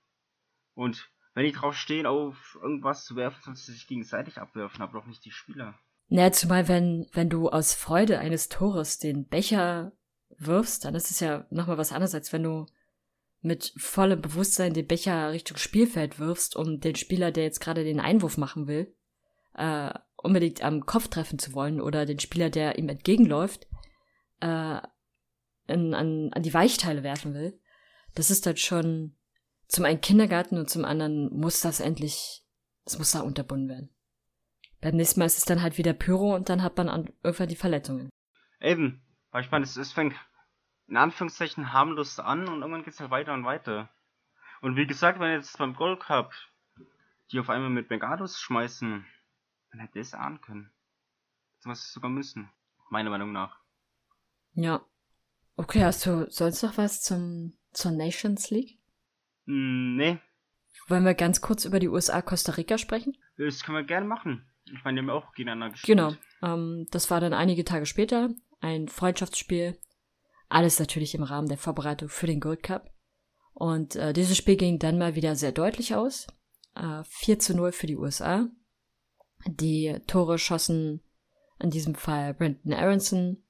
Und 0.76 1.10
wenn 1.34 1.46
die 1.46 1.52
drauf 1.52 1.76
stehen, 1.76 2.06
auf 2.06 2.60
irgendwas 2.62 3.06
zu 3.06 3.16
werfen, 3.16 3.42
sollen 3.42 3.56
sie 3.56 3.72
sich 3.72 3.88
gegenseitig 3.88 4.38
abwerfen, 4.38 4.84
aber 4.84 5.00
doch 5.00 5.08
nicht 5.08 5.26
die 5.26 5.32
Spieler. 5.32 5.80
Naja, 6.08 6.32
zumal 6.32 6.68
wenn, 6.68 7.08
wenn 7.14 7.32
du 7.32 7.50
aus 7.50 7.74
Freude 7.74 8.20
eines 8.20 8.50
Tores 8.50 9.00
den 9.00 9.28
Becher 9.28 9.92
wirfst, 10.38 10.86
dann 10.86 10.94
ist 10.94 11.10
es 11.10 11.22
ja 11.22 11.48
nochmal 11.50 11.80
was 11.80 11.92
anderes, 11.92 12.14
als 12.14 12.32
wenn 12.32 12.44
du 12.44 12.68
mit 13.42 13.74
vollem 13.78 14.22
Bewusstsein 14.22 14.76
den 14.76 14.86
Becher 14.86 15.32
Richtung 15.32 15.58
Spielfeld 15.58 16.20
wirfst, 16.20 16.56
um 16.56 16.80
den 16.80 16.98
Spieler, 16.98 17.32
der 17.32 17.46
jetzt 17.46 17.62
gerade 17.62 17.84
den 17.84 18.00
Einwurf 18.00 18.38
machen 18.38 18.68
will, 18.68 18.96
äh, 19.56 19.92
unbedingt 20.26 20.64
am 20.64 20.86
Kopf 20.86 21.08
treffen 21.08 21.40
zu 21.40 21.54
wollen 21.54 21.80
oder 21.80 22.06
den 22.06 22.20
Spieler, 22.20 22.50
der 22.50 22.78
ihm 22.78 22.90
entgegenläuft, 22.90 23.68
äh, 24.42 24.80
in, 25.68 25.94
an, 25.94 26.32
an 26.34 26.44
die 26.44 26.54
Weichteile 26.54 27.04
werfen 27.04 27.34
will. 27.34 27.60
Das 28.14 28.30
ist 28.30 28.46
dann 28.46 28.58
schon 28.58 29.16
zum 29.68 29.86
einen 29.86 30.02
Kindergarten 30.02 30.58
und 30.58 30.70
zum 30.70 30.86
anderen 30.86 31.30
muss 31.34 31.62
das 31.62 31.80
endlich, 31.80 32.44
das 32.84 32.98
muss 32.98 33.12
da 33.12 33.22
unterbunden 33.22 33.70
werden. 33.70 33.90
Beim 34.82 34.96
nächsten 34.96 35.20
Mal 35.20 35.26
ist 35.26 35.38
es 35.38 35.46
dann 35.46 35.62
halt 35.62 35.78
wieder 35.78 35.94
Pyro 35.94 36.36
und 36.36 36.50
dann 36.50 36.62
hat 36.62 36.78
man 36.78 36.90
an, 36.90 37.10
irgendwann 37.24 37.50
die 37.50 37.56
Verletzungen. 37.56 38.10
Eben, 38.60 39.04
weil 39.32 39.44
ich 39.44 39.52
meine, 39.52 39.64
es, 39.64 39.78
es 39.78 39.92
fängt 39.92 40.16
in 40.88 40.98
Anführungszeichen 40.98 41.74
harmlos 41.74 42.20
an 42.20 42.48
und 42.48 42.62
irgendwann 42.62 42.84
geht 42.84 42.94
es 42.94 43.00
halt 43.00 43.10
weiter 43.10 43.34
und 43.34 43.46
weiter. 43.46 43.90
Und 44.62 44.76
wie 44.76 44.86
gesagt, 44.86 45.20
wenn 45.20 45.32
jetzt 45.32 45.58
beim 45.58 45.76
Gold 45.76 46.02
Cup 46.02 46.34
die 47.32 47.40
auf 47.40 47.50
einmal 47.50 47.70
mit 47.70 47.88
Bengados 47.88 48.40
schmeißen, 48.40 49.06
dann 49.76 49.86
hätte 49.86 50.00
es 50.00 50.14
ahnen 50.14 50.42
können. 50.42 50.72
was 51.64 51.92
sogar 51.92 52.10
müssen. 52.10 52.50
Meiner 52.90 53.10
Meinung 53.10 53.32
nach. 53.32 53.60
Ja. 54.54 54.86
Okay, 55.58 55.84
hast 55.84 56.06
du 56.06 56.30
sonst 56.30 56.62
noch 56.64 56.78
was 56.78 57.02
zum, 57.02 57.58
zur 57.72 57.92
Nations 57.92 58.50
League? 58.52 58.78
Mm, 59.46 59.96
nee, 59.96 60.20
Wollen 60.88 61.04
wir 61.06 61.14
ganz 61.16 61.42
kurz 61.42 61.66
über 61.66 61.80
die 61.80 61.88
USA-Costa 61.88 62.54
Rica 62.54 62.78
sprechen? 62.78 63.18
das 63.38 63.64
können 63.64 63.78
wir 63.78 63.84
gerne 63.84 64.06
machen. 64.06 64.46
Ich 64.66 64.84
meine, 64.84 65.02
die 65.02 65.08
haben 65.08 65.10
auch 65.16 65.34
gegeneinander 65.34 65.72
gespielt. 65.72 65.98
Genau. 65.98 66.14
Ähm, 66.42 66.88
das 66.92 67.10
war 67.12 67.20
dann 67.20 67.34
einige 67.34 67.66
Tage 67.66 67.86
später. 67.86 68.30
Ein 68.62 68.88
Freundschaftsspiel. 68.88 69.78
Alles 70.50 70.80
natürlich 70.80 71.16
im 71.16 71.24
Rahmen 71.24 71.48
der 71.50 71.58
Vorbereitung 71.58 72.10
für 72.10 72.28
den 72.28 72.40
Gold 72.40 72.64
Cup. 72.64 72.92
Und 73.54 73.96
äh, 73.96 74.14
dieses 74.14 74.38
Spiel 74.38 74.58
ging 74.58 74.80
dann 74.80 74.98
mal 74.98 75.16
wieder 75.16 75.36
sehr 75.36 75.52
deutlich 75.52 75.96
aus. 75.96 76.28
Äh, 76.76 77.04
4 77.06 77.40
zu 77.40 77.56
0 77.56 77.72
für 77.72 77.88
die 77.88 77.98
USA. 77.98 78.48
Die 79.48 80.00
Tore 80.08 80.38
schossen 80.40 81.02
in 81.60 81.70
diesem 81.70 81.96
Fall 81.96 82.34
Brandon 82.34 82.74
Aronson. 82.74 83.44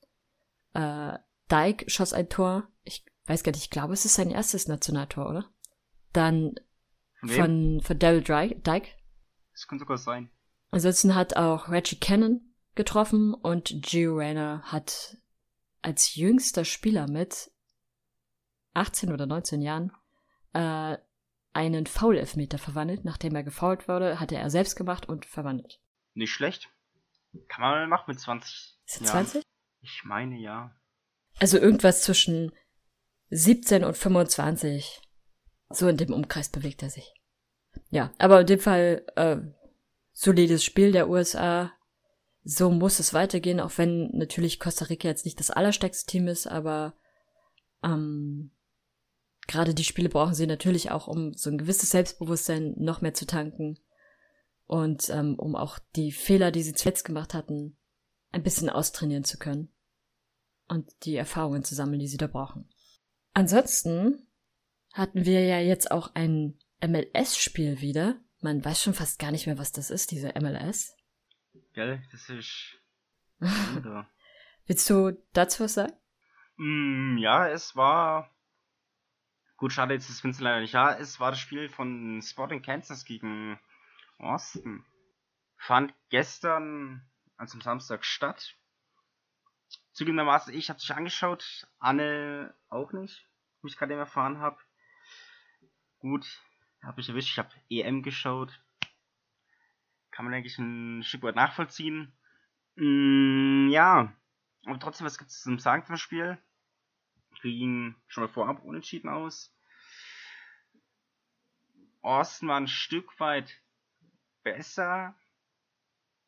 Äh, 0.73 1.17
Dyke 1.51 1.89
schoss 1.89 2.13
ein 2.13 2.29
Tor. 2.29 2.67
Ich 2.83 3.05
weiß 3.25 3.43
gar 3.43 3.51
nicht, 3.51 3.63
ich 3.63 3.69
glaube, 3.69 3.93
es 3.93 4.05
ist 4.05 4.15
sein 4.15 4.31
erstes 4.31 4.67
Nationaltor, 4.67 5.29
oder? 5.29 5.49
Dann 6.13 6.55
Von 7.19 7.29
wem? 7.29 7.35
von, 7.35 7.81
von 7.81 7.99
Daryl 7.99 8.21
Dry- 8.23 8.61
Dyke. 8.61 8.89
Das 9.53 9.67
kann 9.67 9.79
sogar 9.79 9.97
sein. 9.97 10.29
Ansonsten 10.71 11.15
hat 11.15 11.37
auch 11.37 11.69
Reggie 11.69 11.99
Cannon 11.99 12.41
getroffen 12.75 13.33
und 13.33 13.73
Gio 13.81 14.15
Reyna 14.17 14.61
hat 14.63 15.17
als 15.81 16.15
jüngster 16.15 16.65
Spieler 16.65 17.07
mit 17.09 17.51
18 18.73 19.13
oder 19.13 19.25
19 19.27 19.61
Jahren 19.61 19.93
äh, 20.53 20.97
einen 21.53 21.85
Foul-Elfmeter 21.85 22.57
verwandelt. 22.57 23.05
Nachdem 23.05 23.35
er 23.35 23.43
gefoult 23.43 23.87
wurde, 23.87 24.19
hatte 24.19 24.35
er 24.35 24.49
selbst 24.49 24.75
gemacht 24.75 25.07
und 25.07 25.25
verwandelt. 25.25 25.79
Nicht 26.15 26.31
schlecht. 26.31 26.69
Kann 27.49 27.61
man 27.61 27.71
mal 27.71 27.87
machen 27.87 28.05
mit 28.07 28.19
20. 28.19 28.79
Ist 28.85 29.01
Jahren. 29.01 29.27
20? 29.27 29.43
Ich 29.81 30.03
meine 30.05 30.37
ja. 30.37 30.75
Also 31.39 31.57
irgendwas 31.57 32.01
zwischen 32.01 32.53
17 33.29 33.83
und 33.83 33.97
25. 33.97 35.01
So 35.69 35.87
in 35.89 35.97
dem 35.97 36.13
Umkreis 36.13 36.49
bewegt 36.49 36.81
er 36.83 36.89
sich. 36.89 37.13
Ja, 37.89 38.13
aber 38.17 38.41
in 38.41 38.47
dem 38.47 38.59
Fall 38.59 39.05
äh, 39.15 39.37
solides 40.13 40.63
Spiel 40.63 40.93
der 40.93 41.09
USA. 41.09 41.73
So 42.43 42.71
muss 42.71 42.99
es 42.99 43.13
weitergehen, 43.13 43.59
auch 43.59 43.77
wenn 43.77 44.09
natürlich 44.11 44.59
Costa 44.59 44.85
Rica 44.85 45.07
jetzt 45.07 45.25
nicht 45.25 45.39
das 45.39 45.51
allerstärkste 45.51 46.09
Team 46.09 46.27
ist, 46.27 46.47
aber 46.47 46.95
ähm, 47.83 48.51
gerade 49.47 49.73
die 49.73 49.83
Spiele 49.83 50.09
brauchen 50.09 50.35
sie 50.35 50.47
natürlich 50.47 50.91
auch, 50.91 51.07
um 51.07 51.33
so 51.33 51.49
ein 51.49 51.57
gewisses 51.57 51.89
Selbstbewusstsein 51.89 52.75
noch 52.77 53.01
mehr 53.01 53.15
zu 53.15 53.25
tanken 53.25 53.79
und 54.65 55.09
ähm, 55.09 55.35
um 55.37 55.55
auch 55.55 55.79
die 55.95 56.11
Fehler, 56.11 56.51
die 56.51 56.63
sie 56.63 56.73
zuletzt 56.73 57.05
gemacht 57.05 57.33
hatten, 57.33 57.77
ein 58.31 58.43
bisschen 58.43 58.69
austrainieren 58.69 59.23
zu 59.23 59.37
können 59.37 59.73
und 60.67 60.89
die 61.05 61.15
Erfahrungen 61.15 61.63
zu 61.63 61.75
sammeln, 61.75 61.99
die 61.99 62.07
sie 62.07 62.17
da 62.17 62.27
brauchen. 62.27 62.69
Ansonsten 63.33 64.27
hatten 64.93 65.25
wir 65.25 65.45
ja 65.45 65.59
jetzt 65.59 65.91
auch 65.91 66.15
ein 66.15 66.57
MLS-Spiel 66.81 67.81
wieder. 67.81 68.19
Man 68.41 68.63
weiß 68.63 68.81
schon 68.81 68.93
fast 68.93 69.19
gar 69.19 69.31
nicht 69.31 69.45
mehr, 69.45 69.57
was 69.57 69.71
das 69.71 69.89
ist, 69.89 70.11
diese 70.11 70.33
MLS. 70.39 70.95
Gell? 71.73 72.01
Das 72.11 72.29
ist. 72.29 72.77
Willst 74.67 74.89
du 74.89 75.11
dazu 75.33 75.63
was 75.63 75.75
sagen? 75.75 75.93
mm, 76.57 77.17
ja, 77.17 77.49
es 77.49 77.75
war. 77.75 78.31
Gut, 79.57 79.71
schade, 79.71 79.93
jetzt 79.93 80.09
ist 80.09 80.23
Vincent 80.23 80.43
leider 80.43 80.61
nicht 80.61 80.73
da. 80.73 80.97
Es 80.97 81.19
war 81.19 81.31
das 81.31 81.39
Spiel 81.39 81.69
von 81.69 82.21
Sporting 82.21 82.61
Kansas 82.61 83.05
gegen 83.05 83.59
Austin. 84.17 84.85
Fand 85.57 85.93
gestern, 86.09 87.09
also 87.37 87.55
am 87.55 87.61
Samstag, 87.61 88.05
statt. 88.05 88.55
Zugegebenermaßen, 89.93 90.53
ich 90.53 90.69
habe 90.69 90.79
sich 90.79 90.93
angeschaut, 90.93 91.67
Anne 91.79 92.53
auch 92.69 92.91
nicht, 92.91 93.27
wie 93.61 93.69
ich 93.69 93.77
gerade 93.77 93.93
eben 93.93 93.99
erfahren 93.99 94.39
habe. 94.39 94.57
Gut, 95.99 96.41
habe 96.83 97.01
ich 97.01 97.09
erwischt, 97.09 97.31
ich 97.31 97.39
habe 97.39 97.49
EM 97.69 98.03
geschaut. 98.03 98.61
Kann 100.11 100.25
man 100.25 100.33
eigentlich 100.33 100.57
ein 100.59 101.03
Stück 101.03 101.23
weit 101.23 101.35
nachvollziehen. 101.35 102.13
Mm, 102.75 103.69
ja, 103.69 104.13
aber 104.65 104.79
trotzdem, 104.79 105.05
was 105.05 105.17
gibt 105.17 105.31
es 105.31 105.41
zum 105.41 105.59
Sagen 105.59 105.85
zum 105.85 105.97
Spiel? 105.97 106.37
Ging 107.41 107.95
schon 108.07 108.23
mal 108.23 108.29
vorab 108.29 108.63
unentschieden 108.63 109.09
aus. 109.09 109.55
Austin 112.01 112.47
war 112.47 112.57
ein 112.57 112.67
Stück 112.67 113.19
weit 113.19 113.61
besser. 114.45 115.13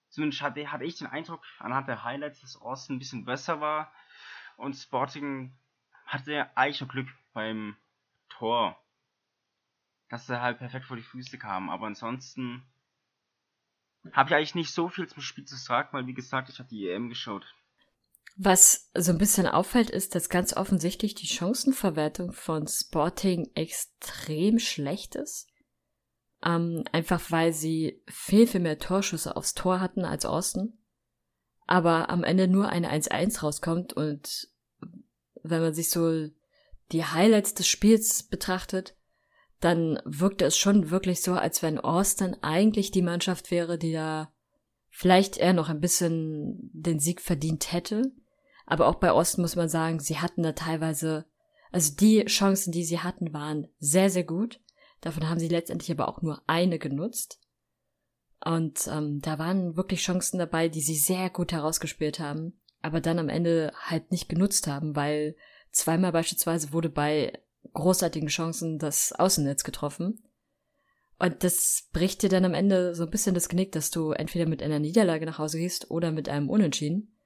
Zumindest 0.10 0.42
hatte, 0.42 0.70
hatte 0.72 0.84
ich 0.84 0.98
den 0.98 1.08
Eindruck 1.08 1.46
anhand 1.60 1.88
der 1.88 2.04
Highlights, 2.04 2.42
dass 2.42 2.60
Austin 2.60 2.98
ein 2.98 3.00
bisschen 3.00 3.24
besser 3.24 3.62
war. 3.62 3.94
Und 4.58 4.74
Sporting 4.74 5.56
hatte 6.06 6.50
eigentlich 6.58 6.82
noch 6.82 6.90
Glück 6.90 7.08
beim 7.34 7.78
Tor. 8.28 8.78
Dass 10.10 10.28
er 10.28 10.42
halt 10.42 10.58
perfekt 10.58 10.86
vor 10.86 10.98
die 10.98 11.04
Füße 11.04 11.38
kam. 11.38 11.70
Aber 11.70 11.88
ansonsten 11.88 12.64
habe 14.14 14.30
ich 14.30 14.36
eigentlich 14.36 14.56
nicht 14.56 14.74
so 14.74 14.90
viel 14.90 15.08
zum 15.08 15.22
Spiel 15.22 15.46
zu 15.46 15.56
sagen, 15.56 15.90
weil 15.92 16.08
wie 16.08 16.14
gesagt, 16.14 16.50
ich 16.50 16.60
habe 16.60 16.70
die 16.70 16.90
EM 16.90 17.10
geschaut. 17.10 17.54
Was 18.38 18.92
so 18.94 19.12
ein 19.12 19.18
bisschen 19.18 19.48
auffällt, 19.48 19.90
ist, 19.90 20.14
dass 20.14 20.30
ganz 20.30 20.56
offensichtlich 20.56 21.16
die 21.16 21.28
Chancenverwertung 21.28 22.32
von 22.32 22.68
Sporting 22.68 23.50
extrem 23.56 24.60
schlecht 24.60 25.16
ist. 25.16 25.48
Ähm, 26.46 26.84
einfach 26.92 27.32
weil 27.32 27.54
sie 27.54 28.02
viel, 28.08 28.48
viel 28.48 28.60
mehr 28.60 28.78
Torschüsse 28.78 29.36
aufs 29.36 29.54
Tor 29.54 29.80
hatten 29.80 30.06
als 30.06 30.26
Austin. 30.26 30.78
Aber 31.66 32.10
am 32.10 32.24
Ende 32.24 32.48
nur 32.48 32.70
eine 32.70 32.92
1-1 32.92 33.42
rauskommt 33.42 33.94
und 33.94 34.50
wenn 35.44 35.62
man 35.62 35.74
sich 35.74 35.90
so 35.90 36.30
die 36.92 37.06
Highlights 37.06 37.54
des 37.54 37.68
Spiels 37.68 38.24
betrachtet, 38.24 38.96
dann 39.60 40.00
wirkte 40.06 40.46
es 40.46 40.58
schon 40.58 40.92
wirklich 40.92 41.22
so, 41.22 41.34
als 41.34 41.64
wenn 41.64 41.80
Austin 41.80 42.36
eigentlich 42.42 42.92
die 42.92 43.02
Mannschaft 43.02 43.52
wäre, 43.52 43.78
die 43.78 43.92
da 43.92 44.32
vielleicht 44.90 45.38
eher 45.38 45.54
noch 45.54 45.70
ein 45.70 45.82
bisschen 45.82 46.70
den 46.74 47.00
Sieg 47.00 47.22
verdient 47.22 47.72
hätte. 47.72 48.12
Aber 48.66 48.88
auch 48.88 48.96
bei 48.96 49.12
Osten 49.12 49.42
muss 49.42 49.56
man 49.56 49.70
sagen, 49.70 50.00
sie 50.00 50.20
hatten 50.20 50.44
da 50.44 50.52
teilweise, 50.52 51.26
also 51.72 51.96
die 51.96 52.26
Chancen, 52.26 52.72
die 52.72 52.84
sie 52.84 53.00
hatten, 53.00 53.34
waren 53.34 53.68
sehr, 53.80 54.10
sehr 54.10 54.24
gut. 54.24 54.60
Davon 55.02 55.30
haben 55.30 55.40
sie 55.40 55.48
letztendlich 55.48 55.92
aber 55.92 56.08
auch 56.08 56.22
nur 56.22 56.42
eine 56.48 56.80
genutzt. 56.80 57.40
Und 58.44 58.88
ähm, 58.88 59.20
da 59.22 59.40
waren 59.40 59.76
wirklich 59.76 60.02
Chancen 60.02 60.38
dabei, 60.38 60.70
die 60.70 60.82
sie 60.82 60.96
sehr 60.96 61.30
gut 61.30 61.52
herausgespielt 61.52 62.20
haben, 62.20 62.60
aber 62.82 63.02
dann 63.02 63.20
am 63.20 63.30
Ende 63.30 63.74
halt 63.80 64.12
nicht 64.12 64.30
genutzt 64.30 64.68
haben, 64.68 64.96
weil 64.96 65.36
zweimal 65.72 66.12
beispielsweise 66.12 66.72
wurde 66.72 66.90
bei 66.90 67.34
großartigen 67.74 68.30
Chancen 68.30 68.80
das 68.80 69.12
Außennetz 69.14 69.64
getroffen. 69.64 70.24
Und 71.20 71.44
das 71.44 71.88
bricht 71.92 72.22
dir 72.22 72.30
dann 72.30 72.46
am 72.46 72.54
Ende 72.54 72.94
so 72.94 73.04
ein 73.04 73.10
bisschen 73.10 73.34
das 73.34 73.50
Genick, 73.50 73.72
dass 73.72 73.90
du 73.90 74.12
entweder 74.12 74.46
mit 74.46 74.62
einer 74.62 74.80
Niederlage 74.80 75.26
nach 75.26 75.40
Hause 75.40 75.58
gehst 75.58 75.90
oder 75.90 76.12
mit 76.12 76.30
einem 76.30 76.50
Unentschieden. 76.50 77.18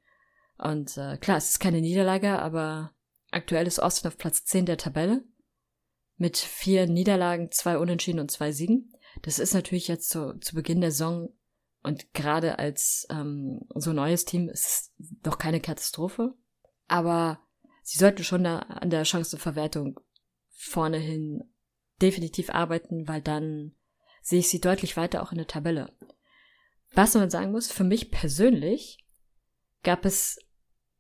Und 0.58 0.98
äh, 0.98 1.18
klar, 1.18 1.38
es 1.38 1.50
ist 1.50 1.60
keine 1.60 1.82
Niederlage, 1.82 2.40
aber 2.40 2.92
aktuell 3.32 3.68
ist 3.68 3.80
Austin 3.80 4.08
auf 4.08 4.18
Platz 4.18 4.46
10 4.46 4.66
der 4.66 4.78
Tabelle. 4.78 5.24
Mit 6.22 6.38
vier 6.38 6.86
Niederlagen, 6.86 7.50
zwei 7.50 7.80
Unentschieden 7.80 8.20
und 8.20 8.30
zwei 8.30 8.52
Siegen. 8.52 8.94
Das 9.24 9.40
ist 9.40 9.56
natürlich 9.56 9.88
jetzt 9.88 10.08
so 10.12 10.34
zu 10.34 10.54
Beginn 10.54 10.80
der 10.80 10.92
Saison 10.92 11.34
und 11.82 12.14
gerade 12.14 12.60
als 12.60 13.08
ähm, 13.10 13.62
so 13.74 13.92
neues 13.92 14.24
Team 14.24 14.48
ist 14.48 14.66
es 14.66 14.94
doch 15.24 15.40
keine 15.40 15.60
Katastrophe. 15.60 16.36
Aber 16.88 17.40
sie 17.82 17.98
sollten 17.98 18.24
schon 18.24 18.44
da 18.44 18.60
an 18.60 18.92
der 18.92 19.04
Chancenverwertung 19.04 20.00
vorne 20.52 21.00
hin 21.00 21.44
definitiv 22.04 22.52
arbeiten, 22.52 23.08
weil 23.08 23.24
dann 23.24 23.76
sehe 24.22 24.42
ich 24.42 24.50
sie 24.50 24.62
deutlich 24.62 24.98
weiter 24.98 25.24
auch 25.24 25.32
in 25.32 25.40
der 25.40 25.48
Tabelle. 25.48 25.92
Was 26.94 27.16
man 27.16 27.32
sagen 27.32 27.52
muss, 27.52 27.72
für 27.72 27.84
mich 27.84 28.12
persönlich 28.12 29.04
gab 29.82 30.06
es 30.06 30.38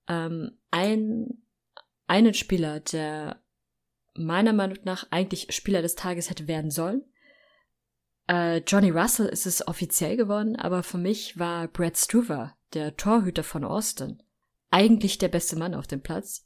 ähm, 0.07 0.57
ein, 0.71 1.43
einen 2.07 2.33
Spieler, 2.33 2.79
der 2.79 3.40
meiner 4.15 4.53
Meinung 4.53 4.77
nach 4.83 5.07
eigentlich 5.11 5.53
Spieler 5.53 5.81
des 5.81 5.95
Tages 5.95 6.29
hätte 6.29 6.47
werden 6.47 6.71
sollen. 6.71 7.03
Äh, 8.27 8.57
Johnny 8.67 8.89
Russell 8.89 9.27
ist 9.27 9.45
es 9.45 9.67
offiziell 9.67 10.17
geworden, 10.17 10.55
aber 10.55 10.83
für 10.83 10.97
mich 10.97 11.37
war 11.39 11.67
Brad 11.67 11.97
Stuver, 11.97 12.55
der 12.73 12.95
Torhüter 12.95 13.43
von 13.43 13.63
Austin, 13.63 14.21
eigentlich 14.69 15.17
der 15.17 15.27
beste 15.27 15.55
Mann 15.57 15.75
auf 15.75 15.87
dem 15.87 16.01
Platz, 16.01 16.45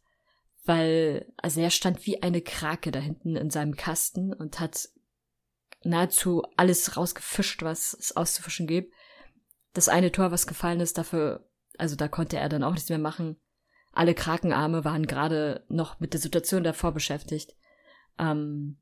weil 0.64 1.32
also 1.38 1.62
er 1.62 1.70
stand 1.70 2.06
wie 2.06 2.24
eine 2.24 2.42
Krake 2.42 2.92
da 2.92 3.00
hinten 3.00 3.36
in 3.36 3.50
seinem 3.50 3.76
Kasten 3.76 4.34
und 4.34 4.60
hat 4.60 4.90
nahezu 5.84 6.44
alles 6.58 6.98
rausgefischt, 6.98 7.62
was 7.62 7.94
es 7.94 8.16
auszufischen 8.16 8.68
gibt. 8.68 8.94
Das 9.74 9.90
eine 9.90 10.12
Tor, 10.12 10.32
was 10.32 10.48
gefallen 10.48 10.80
ist, 10.80 10.98
dafür, 10.98 11.48
also 11.78 11.96
da 11.96 12.08
konnte 12.08 12.38
er 12.38 12.50
dann 12.50 12.64
auch 12.64 12.74
nichts 12.74 12.90
mehr 12.90 12.98
machen. 12.98 13.38
Alle 13.96 14.14
Krakenarme 14.14 14.84
waren 14.84 15.08
gerade 15.08 15.64
noch 15.70 16.00
mit 16.00 16.14
der 16.14 16.20
Situation 16.20 16.64
davor 16.64 16.92
beschäftigt. 16.92 17.56
Ähm, 18.20 18.78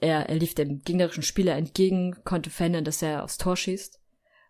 er, 0.00 0.28
er 0.28 0.36
lief 0.36 0.54
dem 0.54 0.82
gegnerischen 0.82 1.22
Spieler 1.22 1.54
entgegen, 1.54 2.16
konnte 2.24 2.48
verhindern, 2.48 2.84
dass 2.84 3.02
er 3.02 3.24
aufs 3.24 3.36
Tor 3.36 3.56
schießt. 3.56 4.00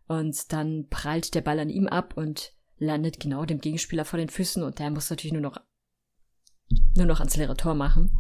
Und 0.06 0.52
dann 0.52 0.88
prallt 0.88 1.34
der 1.34 1.40
Ball 1.40 1.58
an 1.58 1.68
ihm 1.68 1.88
ab 1.88 2.16
und 2.16 2.54
landet 2.78 3.18
genau 3.18 3.44
dem 3.44 3.60
Gegenspieler 3.60 4.04
vor 4.04 4.18
den 4.18 4.28
Füßen 4.28 4.62
und 4.62 4.78
der 4.78 4.90
muss 4.90 5.10
natürlich 5.10 5.32
nur 5.32 5.42
noch 5.42 5.58
nur 6.94 7.06
noch 7.06 7.18
ans 7.18 7.36
leere 7.36 7.56
Tor 7.56 7.74
machen. 7.74 8.18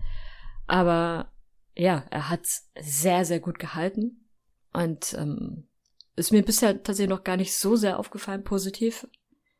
Aber 0.66 1.32
ja, 1.74 2.04
er 2.10 2.28
hat 2.28 2.46
sehr, 2.80 3.24
sehr 3.24 3.40
gut 3.40 3.58
gehalten 3.58 4.28
und 4.72 5.14
ähm, 5.14 5.68
ist 6.16 6.32
mir 6.32 6.42
bisher 6.42 6.82
tatsächlich 6.82 7.10
noch 7.10 7.24
gar 7.24 7.36
nicht 7.36 7.56
so 7.56 7.76
sehr 7.76 7.98
aufgefallen 7.98 8.44
positiv. 8.44 9.06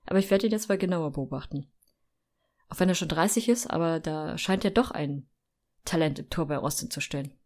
Aber 0.04 0.18
ich 0.18 0.30
werde 0.30 0.46
ihn 0.46 0.52
jetzt 0.52 0.68
mal 0.68 0.78
genauer 0.78 1.12
beobachten. 1.12 1.70
Auch 2.72 2.80
wenn 2.80 2.88
er 2.88 2.94
schon 2.94 3.08
30 3.08 3.50
ist, 3.50 3.66
aber 3.66 4.00
da 4.00 4.38
scheint 4.38 4.64
ja 4.64 4.70
doch 4.70 4.92
ein 4.92 5.28
Talent 5.84 6.18
im 6.18 6.30
Tor 6.30 6.46
bei 6.46 6.56
Rosten 6.56 6.90
zu 6.90 7.02
stehen. 7.02 7.38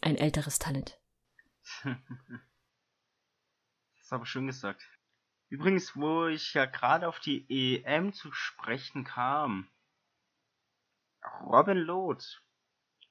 Ein 0.00 0.16
älteres 0.16 0.58
Talent. 0.58 0.98
das 1.84 1.94
ist 4.00 4.12
aber 4.12 4.26
schön 4.26 4.48
gesagt. 4.48 4.82
Übrigens, 5.50 5.94
wo 5.94 6.26
ich 6.26 6.52
ja 6.52 6.64
gerade 6.64 7.06
auf 7.06 7.20
die 7.20 7.46
EM 7.48 8.12
zu 8.12 8.32
sprechen 8.32 9.04
kam. 9.04 9.68
Robin 11.44 11.78
Loth, 11.78 12.42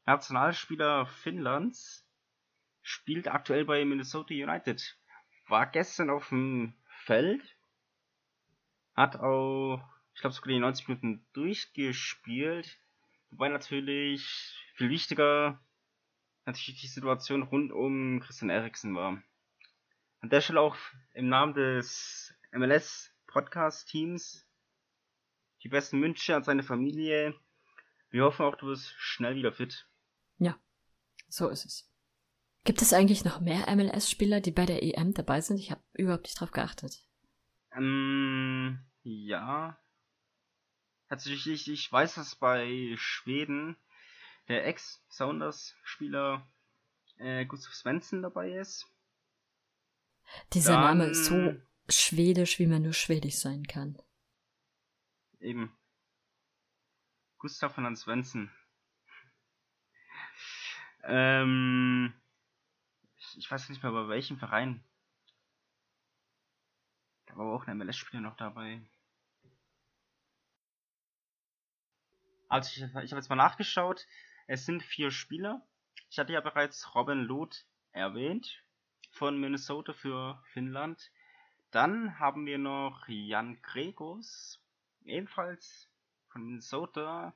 Nationalspieler 0.05 1.05
Finnlands, 1.05 2.05
spielt 2.81 3.29
aktuell 3.29 3.63
bei 3.63 3.85
Minnesota 3.85 4.33
United. 4.33 5.00
War 5.47 5.67
gestern 5.67 6.09
auf 6.09 6.27
dem 6.27 6.75
Feld, 7.05 7.41
hat 8.93 9.15
auch, 9.15 9.94
ich 10.15 10.22
glaube, 10.22 10.34
sogar 10.34 10.53
die 10.53 10.60
90 10.60 10.88
Minuten 10.88 11.25
durchgespielt. 11.34 12.79
Wobei 13.29 13.50
natürlich 13.50 14.55
viel 14.75 14.89
wichtiger 14.89 15.60
natürlich 16.45 16.79
die 16.79 16.88
Situation 16.88 17.43
rund 17.43 17.72
um 17.72 18.22
Christian 18.22 18.50
Eriksen 18.50 18.95
war. 18.95 19.22
An 20.22 20.29
der 20.29 20.41
Stelle 20.41 20.62
auch 20.62 20.77
im 21.13 21.27
Namen 21.27 21.53
des 21.53 22.34
MLS 22.51 23.12
Podcast 23.27 23.89
Teams 23.89 24.48
die 25.63 25.69
besten 25.69 26.01
Wünsche 26.01 26.36
an 26.36 26.43
seine 26.43 26.63
Familie. 26.63 27.36
Wir 28.10 28.24
hoffen 28.24 28.45
auch, 28.45 28.55
du 28.55 28.67
wirst 28.67 28.93
schnell 28.98 29.36
wieder 29.36 29.51
fit. 29.51 29.88
Ja, 30.38 30.57
so 31.27 31.50
ist 31.50 31.65
es. 31.65 31.91
Gibt 32.63 32.81
es 32.81 32.93
eigentlich 32.93 33.25
noch 33.25 33.41
mehr 33.41 33.65
MLS-Spieler, 33.75 34.39
die 34.39 34.51
bei 34.51 34.65
der 34.65 34.81
EM 34.81 35.13
dabei 35.13 35.41
sind? 35.41 35.57
Ich 35.57 35.72
habe 35.72 35.84
überhaupt 35.93 36.24
nicht 36.24 36.39
drauf 36.39 36.51
geachtet. 36.51 37.03
Ähm, 37.75 38.79
ja. 39.03 39.77
Tatsächlich, 41.09 41.69
ich 41.69 41.91
weiß, 41.91 42.15
dass 42.15 42.35
bei 42.35 42.95
Schweden 42.97 43.77
der 44.47 44.65
Ex-Sounders-Spieler 44.65 46.47
äh, 47.17 47.45
Gustav 47.45 47.74
Svensson 47.74 48.21
dabei 48.21 48.51
ist. 48.51 48.88
Dieser 50.53 50.74
Dann, 50.74 50.81
Name 50.81 51.05
ist 51.05 51.25
so 51.25 51.55
schwedisch, 51.88 52.59
wie 52.59 52.67
man 52.67 52.81
nur 52.81 52.93
schwedisch 52.93 53.35
sein 53.35 53.65
kann. 53.65 54.01
Eben. 55.39 55.75
Gustav 57.38 57.75
von 57.75 57.95
Svensson. 57.95 58.51
Ähm, 61.03 62.13
ich, 63.17 63.38
ich, 63.38 63.51
weiß 63.51 63.69
nicht 63.69 63.83
mehr 63.83 63.91
bei 63.91 64.07
welchem 64.07 64.38
Verein. 64.39 64.83
Da 67.27 67.38
war 67.38 67.45
auch 67.45 67.67
ein 67.67 67.77
MLS-Spieler 67.77 68.21
noch 68.21 68.38
dabei. 68.38 68.81
Also 72.55 72.69
ich, 72.69 72.83
ich 72.83 72.95
habe 72.95 73.03
jetzt 73.03 73.27
mal 73.27 73.35
nachgeschaut. 73.35 74.07
Es 74.47 74.65
sind 74.65 74.81
vier 74.81 75.12
Spieler. 75.12 75.62
Ich 76.09 76.17
hatte 76.19 76.31
ja 76.31 76.39
bereits 76.39 76.95
Robin 76.95 77.19
Loth 77.19 77.65
erwähnt 77.91 78.63
von 79.12 79.38
Minnesota 79.38 79.91
für 79.91 80.41
Finnland. 80.53 81.12
Dann 81.71 82.17
haben 82.17 82.45
wir 82.45 82.57
noch 82.57 83.09
Jan 83.09 83.62
Gregos, 83.62 84.62
ebenfalls 85.03 85.89
von 86.29 86.45
Minnesota, 86.45 87.36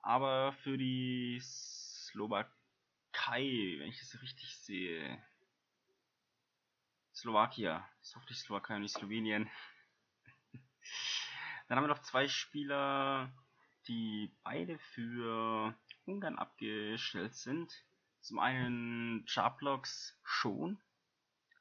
aber 0.00 0.54
für 0.62 0.78
die 0.78 1.38
Slowakei, 1.42 2.48
wenn 3.80 3.90
ich 3.90 3.98
das 4.00 4.22
richtig 4.22 4.56
sehe. 4.56 5.22
Slowakia, 7.12 7.86
ist 8.00 8.16
hoffentlich 8.16 8.38
Slowakei 8.38 8.76
und 8.76 8.82
nicht 8.82 8.96
Slowenien. 8.96 9.50
Dann 11.68 11.76
haben 11.76 11.84
wir 11.84 11.94
noch 11.94 12.00
zwei 12.00 12.26
Spieler 12.26 13.30
die 13.88 14.32
beide 14.42 14.78
für 14.78 15.74
Ungarn 16.04 16.38
abgestellt 16.38 17.34
sind. 17.34 17.72
Zum 18.20 18.38
einen 18.38 19.26
Charblocks 19.26 20.18
schon, 20.22 20.80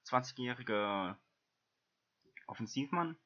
20-jähriger 0.05 1.17
Offensivmann 2.47 3.17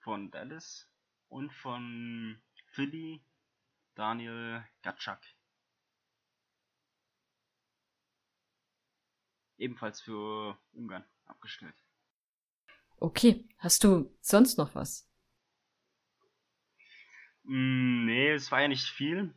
von 0.00 0.30
Dallas 0.30 0.88
und 1.28 1.52
von 1.52 2.42
Philly 2.72 3.24
Daniel 3.94 4.64
Gatschak. 4.82 5.22
Ebenfalls 9.56 10.00
für 10.00 10.58
Ungarn 10.72 11.04
abgestellt. 11.26 11.76
Okay, 12.96 13.48
hast 13.58 13.84
du 13.84 14.16
sonst 14.20 14.58
noch 14.58 14.74
was? 14.74 15.08
Mm, 17.44 17.81
es 18.34 18.50
war 18.50 18.60
ja 18.60 18.68
nicht 18.68 18.86
viel. 18.86 19.34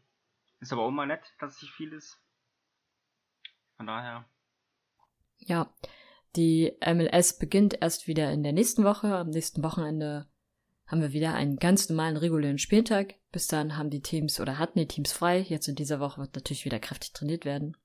Ist 0.60 0.72
aber 0.72 0.84
auch 0.84 0.92
mal 0.92 1.06
nett, 1.06 1.24
dass 1.40 1.56
es 1.56 1.62
nicht 1.62 1.74
viel 1.74 1.94
ist. 1.94 2.20
Von 3.78 3.88
daher. 3.88 4.26
Ja, 5.38 5.74
die 6.36 6.78
MLS 6.86 7.38
beginnt 7.38 7.82
erst 7.82 8.08
wieder 8.08 8.32
in 8.32 8.44
der 8.44 8.54
nächsten 8.54 8.84
Woche. 8.84 9.16
Am 9.16 9.30
nächsten 9.30 9.64
Wochenende 9.64 10.28
haben 10.88 11.02
wir 11.02 11.14
wieder 11.14 11.34
einen 11.34 11.58
ganz 11.58 11.90
normalen 11.90 12.18
regulären 12.18 12.58
Spieltag. 12.58 13.16
Bis 13.32 13.48
dann 13.48 13.78
haben 13.78 13.90
die 13.90 14.02
Teams 14.02 14.40
oder 14.40 14.58
hatten 14.58 14.80
die 14.80 14.88
Teams 14.88 15.12
frei. 15.12 15.40
Jetzt 15.40 15.68
in 15.68 15.76
dieser 15.76 16.00
Woche 16.00 16.22
wird 16.22 16.36
natürlich 16.36 16.66
wieder 16.66 16.80
kräftig 16.80 17.14
trainiert 17.14 17.46
werden. 17.46 17.78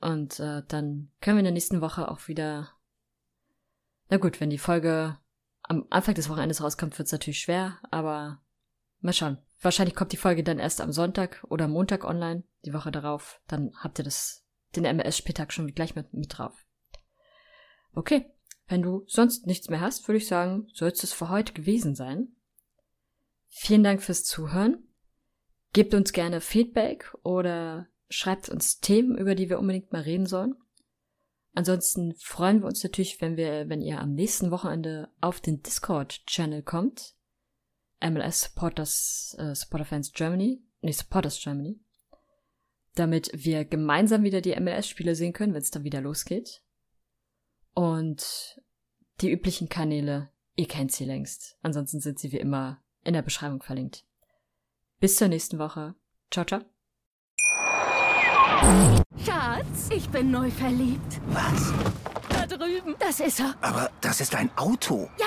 Und 0.00 0.38
äh, 0.38 0.62
dann 0.68 1.10
können 1.20 1.36
wir 1.36 1.40
in 1.40 1.44
der 1.44 1.52
nächsten 1.52 1.80
Woche 1.80 2.08
auch 2.10 2.28
wieder. 2.28 2.70
Na 4.10 4.18
gut, 4.18 4.40
wenn 4.40 4.50
die 4.50 4.58
Folge 4.58 5.18
am 5.62 5.86
Anfang 5.90 6.14
des 6.14 6.28
Wochenendes 6.28 6.62
rauskommt, 6.62 6.98
wird 6.98 7.06
es 7.06 7.12
natürlich 7.12 7.40
schwer, 7.40 7.78
aber 7.90 8.44
Mal 9.04 9.12
schauen. 9.12 9.36
Wahrscheinlich 9.60 9.94
kommt 9.94 10.12
die 10.12 10.18
Folge 10.18 10.42
dann 10.42 10.58
erst 10.58 10.80
am 10.80 10.92
Sonntag 10.92 11.44
oder 11.48 11.68
Montag 11.68 12.04
online, 12.04 12.44
die 12.64 12.74
Woche 12.74 12.92
darauf. 12.92 13.40
Dann 13.46 13.72
habt 13.78 13.98
ihr 13.98 14.04
das, 14.04 14.44
den 14.76 14.84
MS-Spieltag 14.84 15.52
schon 15.52 15.72
gleich 15.74 15.94
mit, 15.94 16.12
mit 16.12 16.36
drauf. 16.36 16.54
Okay. 17.94 18.30
Wenn 18.66 18.82
du 18.82 19.04
sonst 19.06 19.46
nichts 19.46 19.68
mehr 19.68 19.80
hast, 19.80 20.08
würde 20.08 20.16
ich 20.16 20.26
sagen, 20.26 20.68
soll 20.72 20.88
es 20.88 21.12
für 21.12 21.28
heute 21.28 21.52
gewesen 21.52 21.94
sein. 21.94 22.28
Vielen 23.48 23.84
Dank 23.84 24.02
fürs 24.02 24.24
Zuhören. 24.24 24.88
Gebt 25.74 25.92
uns 25.92 26.12
gerne 26.12 26.40
Feedback 26.40 27.14
oder 27.22 27.88
schreibt 28.08 28.48
uns 28.48 28.80
Themen, 28.80 29.18
über 29.18 29.34
die 29.34 29.50
wir 29.50 29.58
unbedingt 29.58 29.92
mal 29.92 30.02
reden 30.02 30.26
sollen. 30.26 30.54
Ansonsten 31.54 32.14
freuen 32.18 32.60
wir 32.60 32.66
uns 32.66 32.82
natürlich, 32.82 33.20
wenn 33.20 33.36
wir, 33.36 33.68
wenn 33.68 33.80
ihr 33.80 34.00
am 34.00 34.14
nächsten 34.14 34.50
Wochenende 34.50 35.08
auf 35.20 35.40
den 35.40 35.62
Discord-Channel 35.62 36.62
kommt. 36.62 37.14
MLS 38.04 38.42
Supporters, 38.42 39.36
äh, 39.38 39.54
Supporter 39.54 39.84
Fans 39.84 40.12
Germany, 40.12 40.62
nee, 40.82 40.92
Supporters 40.92 41.40
Germany, 41.40 41.80
damit 42.94 43.30
wir 43.32 43.64
gemeinsam 43.64 44.22
wieder 44.22 44.40
die 44.40 44.58
MLS-Spiele 44.58 45.14
sehen 45.14 45.32
können, 45.32 45.54
wenn 45.54 45.62
es 45.62 45.70
dann 45.70 45.84
wieder 45.84 46.00
losgeht. 46.00 46.62
Und 47.74 48.60
die 49.20 49.30
üblichen 49.30 49.68
Kanäle, 49.68 50.30
ihr 50.56 50.68
kennt 50.68 50.92
sie 50.92 51.04
längst. 51.04 51.56
Ansonsten 51.62 52.00
sind 52.00 52.18
sie 52.18 52.32
wie 52.32 52.38
immer 52.38 52.82
in 53.02 53.14
der 53.14 53.22
Beschreibung 53.22 53.62
verlinkt. 53.62 54.04
Bis 55.00 55.16
zur 55.16 55.28
nächsten 55.28 55.58
Woche. 55.58 55.94
Ciao, 56.30 56.44
ciao. 56.44 56.60
Schatz, 59.24 59.90
ich 59.90 60.08
bin 60.08 60.30
neu 60.30 60.50
verliebt. 60.50 61.20
Was? 61.28 61.72
Da 62.28 62.46
drüben. 62.46 62.94
Das 62.98 63.20
ist 63.20 63.40
er. 63.40 63.54
Aber 63.60 63.90
das 64.00 64.20
ist 64.20 64.34
ein 64.34 64.50
Auto. 64.56 65.10
Ja, 65.18 65.26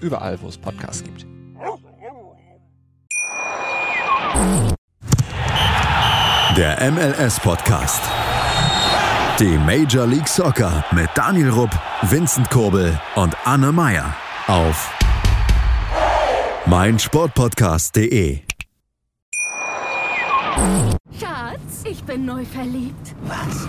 Überall, 0.00 0.40
wo 0.40 0.48
es 0.48 0.56
Podcasts 0.56 1.02
gibt. 1.02 1.26
Der 6.56 6.90
MLS-Podcast. 6.90 8.02
Die 9.38 9.56
Major 9.58 10.06
League 10.06 10.26
Soccer 10.26 10.84
mit 10.90 11.08
Daniel 11.14 11.50
Rupp, 11.50 11.70
Vincent 12.02 12.50
Kurbel 12.50 12.98
und 13.14 13.36
Anne 13.44 13.70
Meyer 13.70 14.14
auf 14.48 14.92
mein 16.66 16.98
Sportpodcast.de. 16.98 18.40
Schatz, 21.18 21.84
ich 21.84 22.02
bin 22.02 22.24
neu 22.24 22.44
verliebt. 22.44 23.14
Was? 23.22 23.68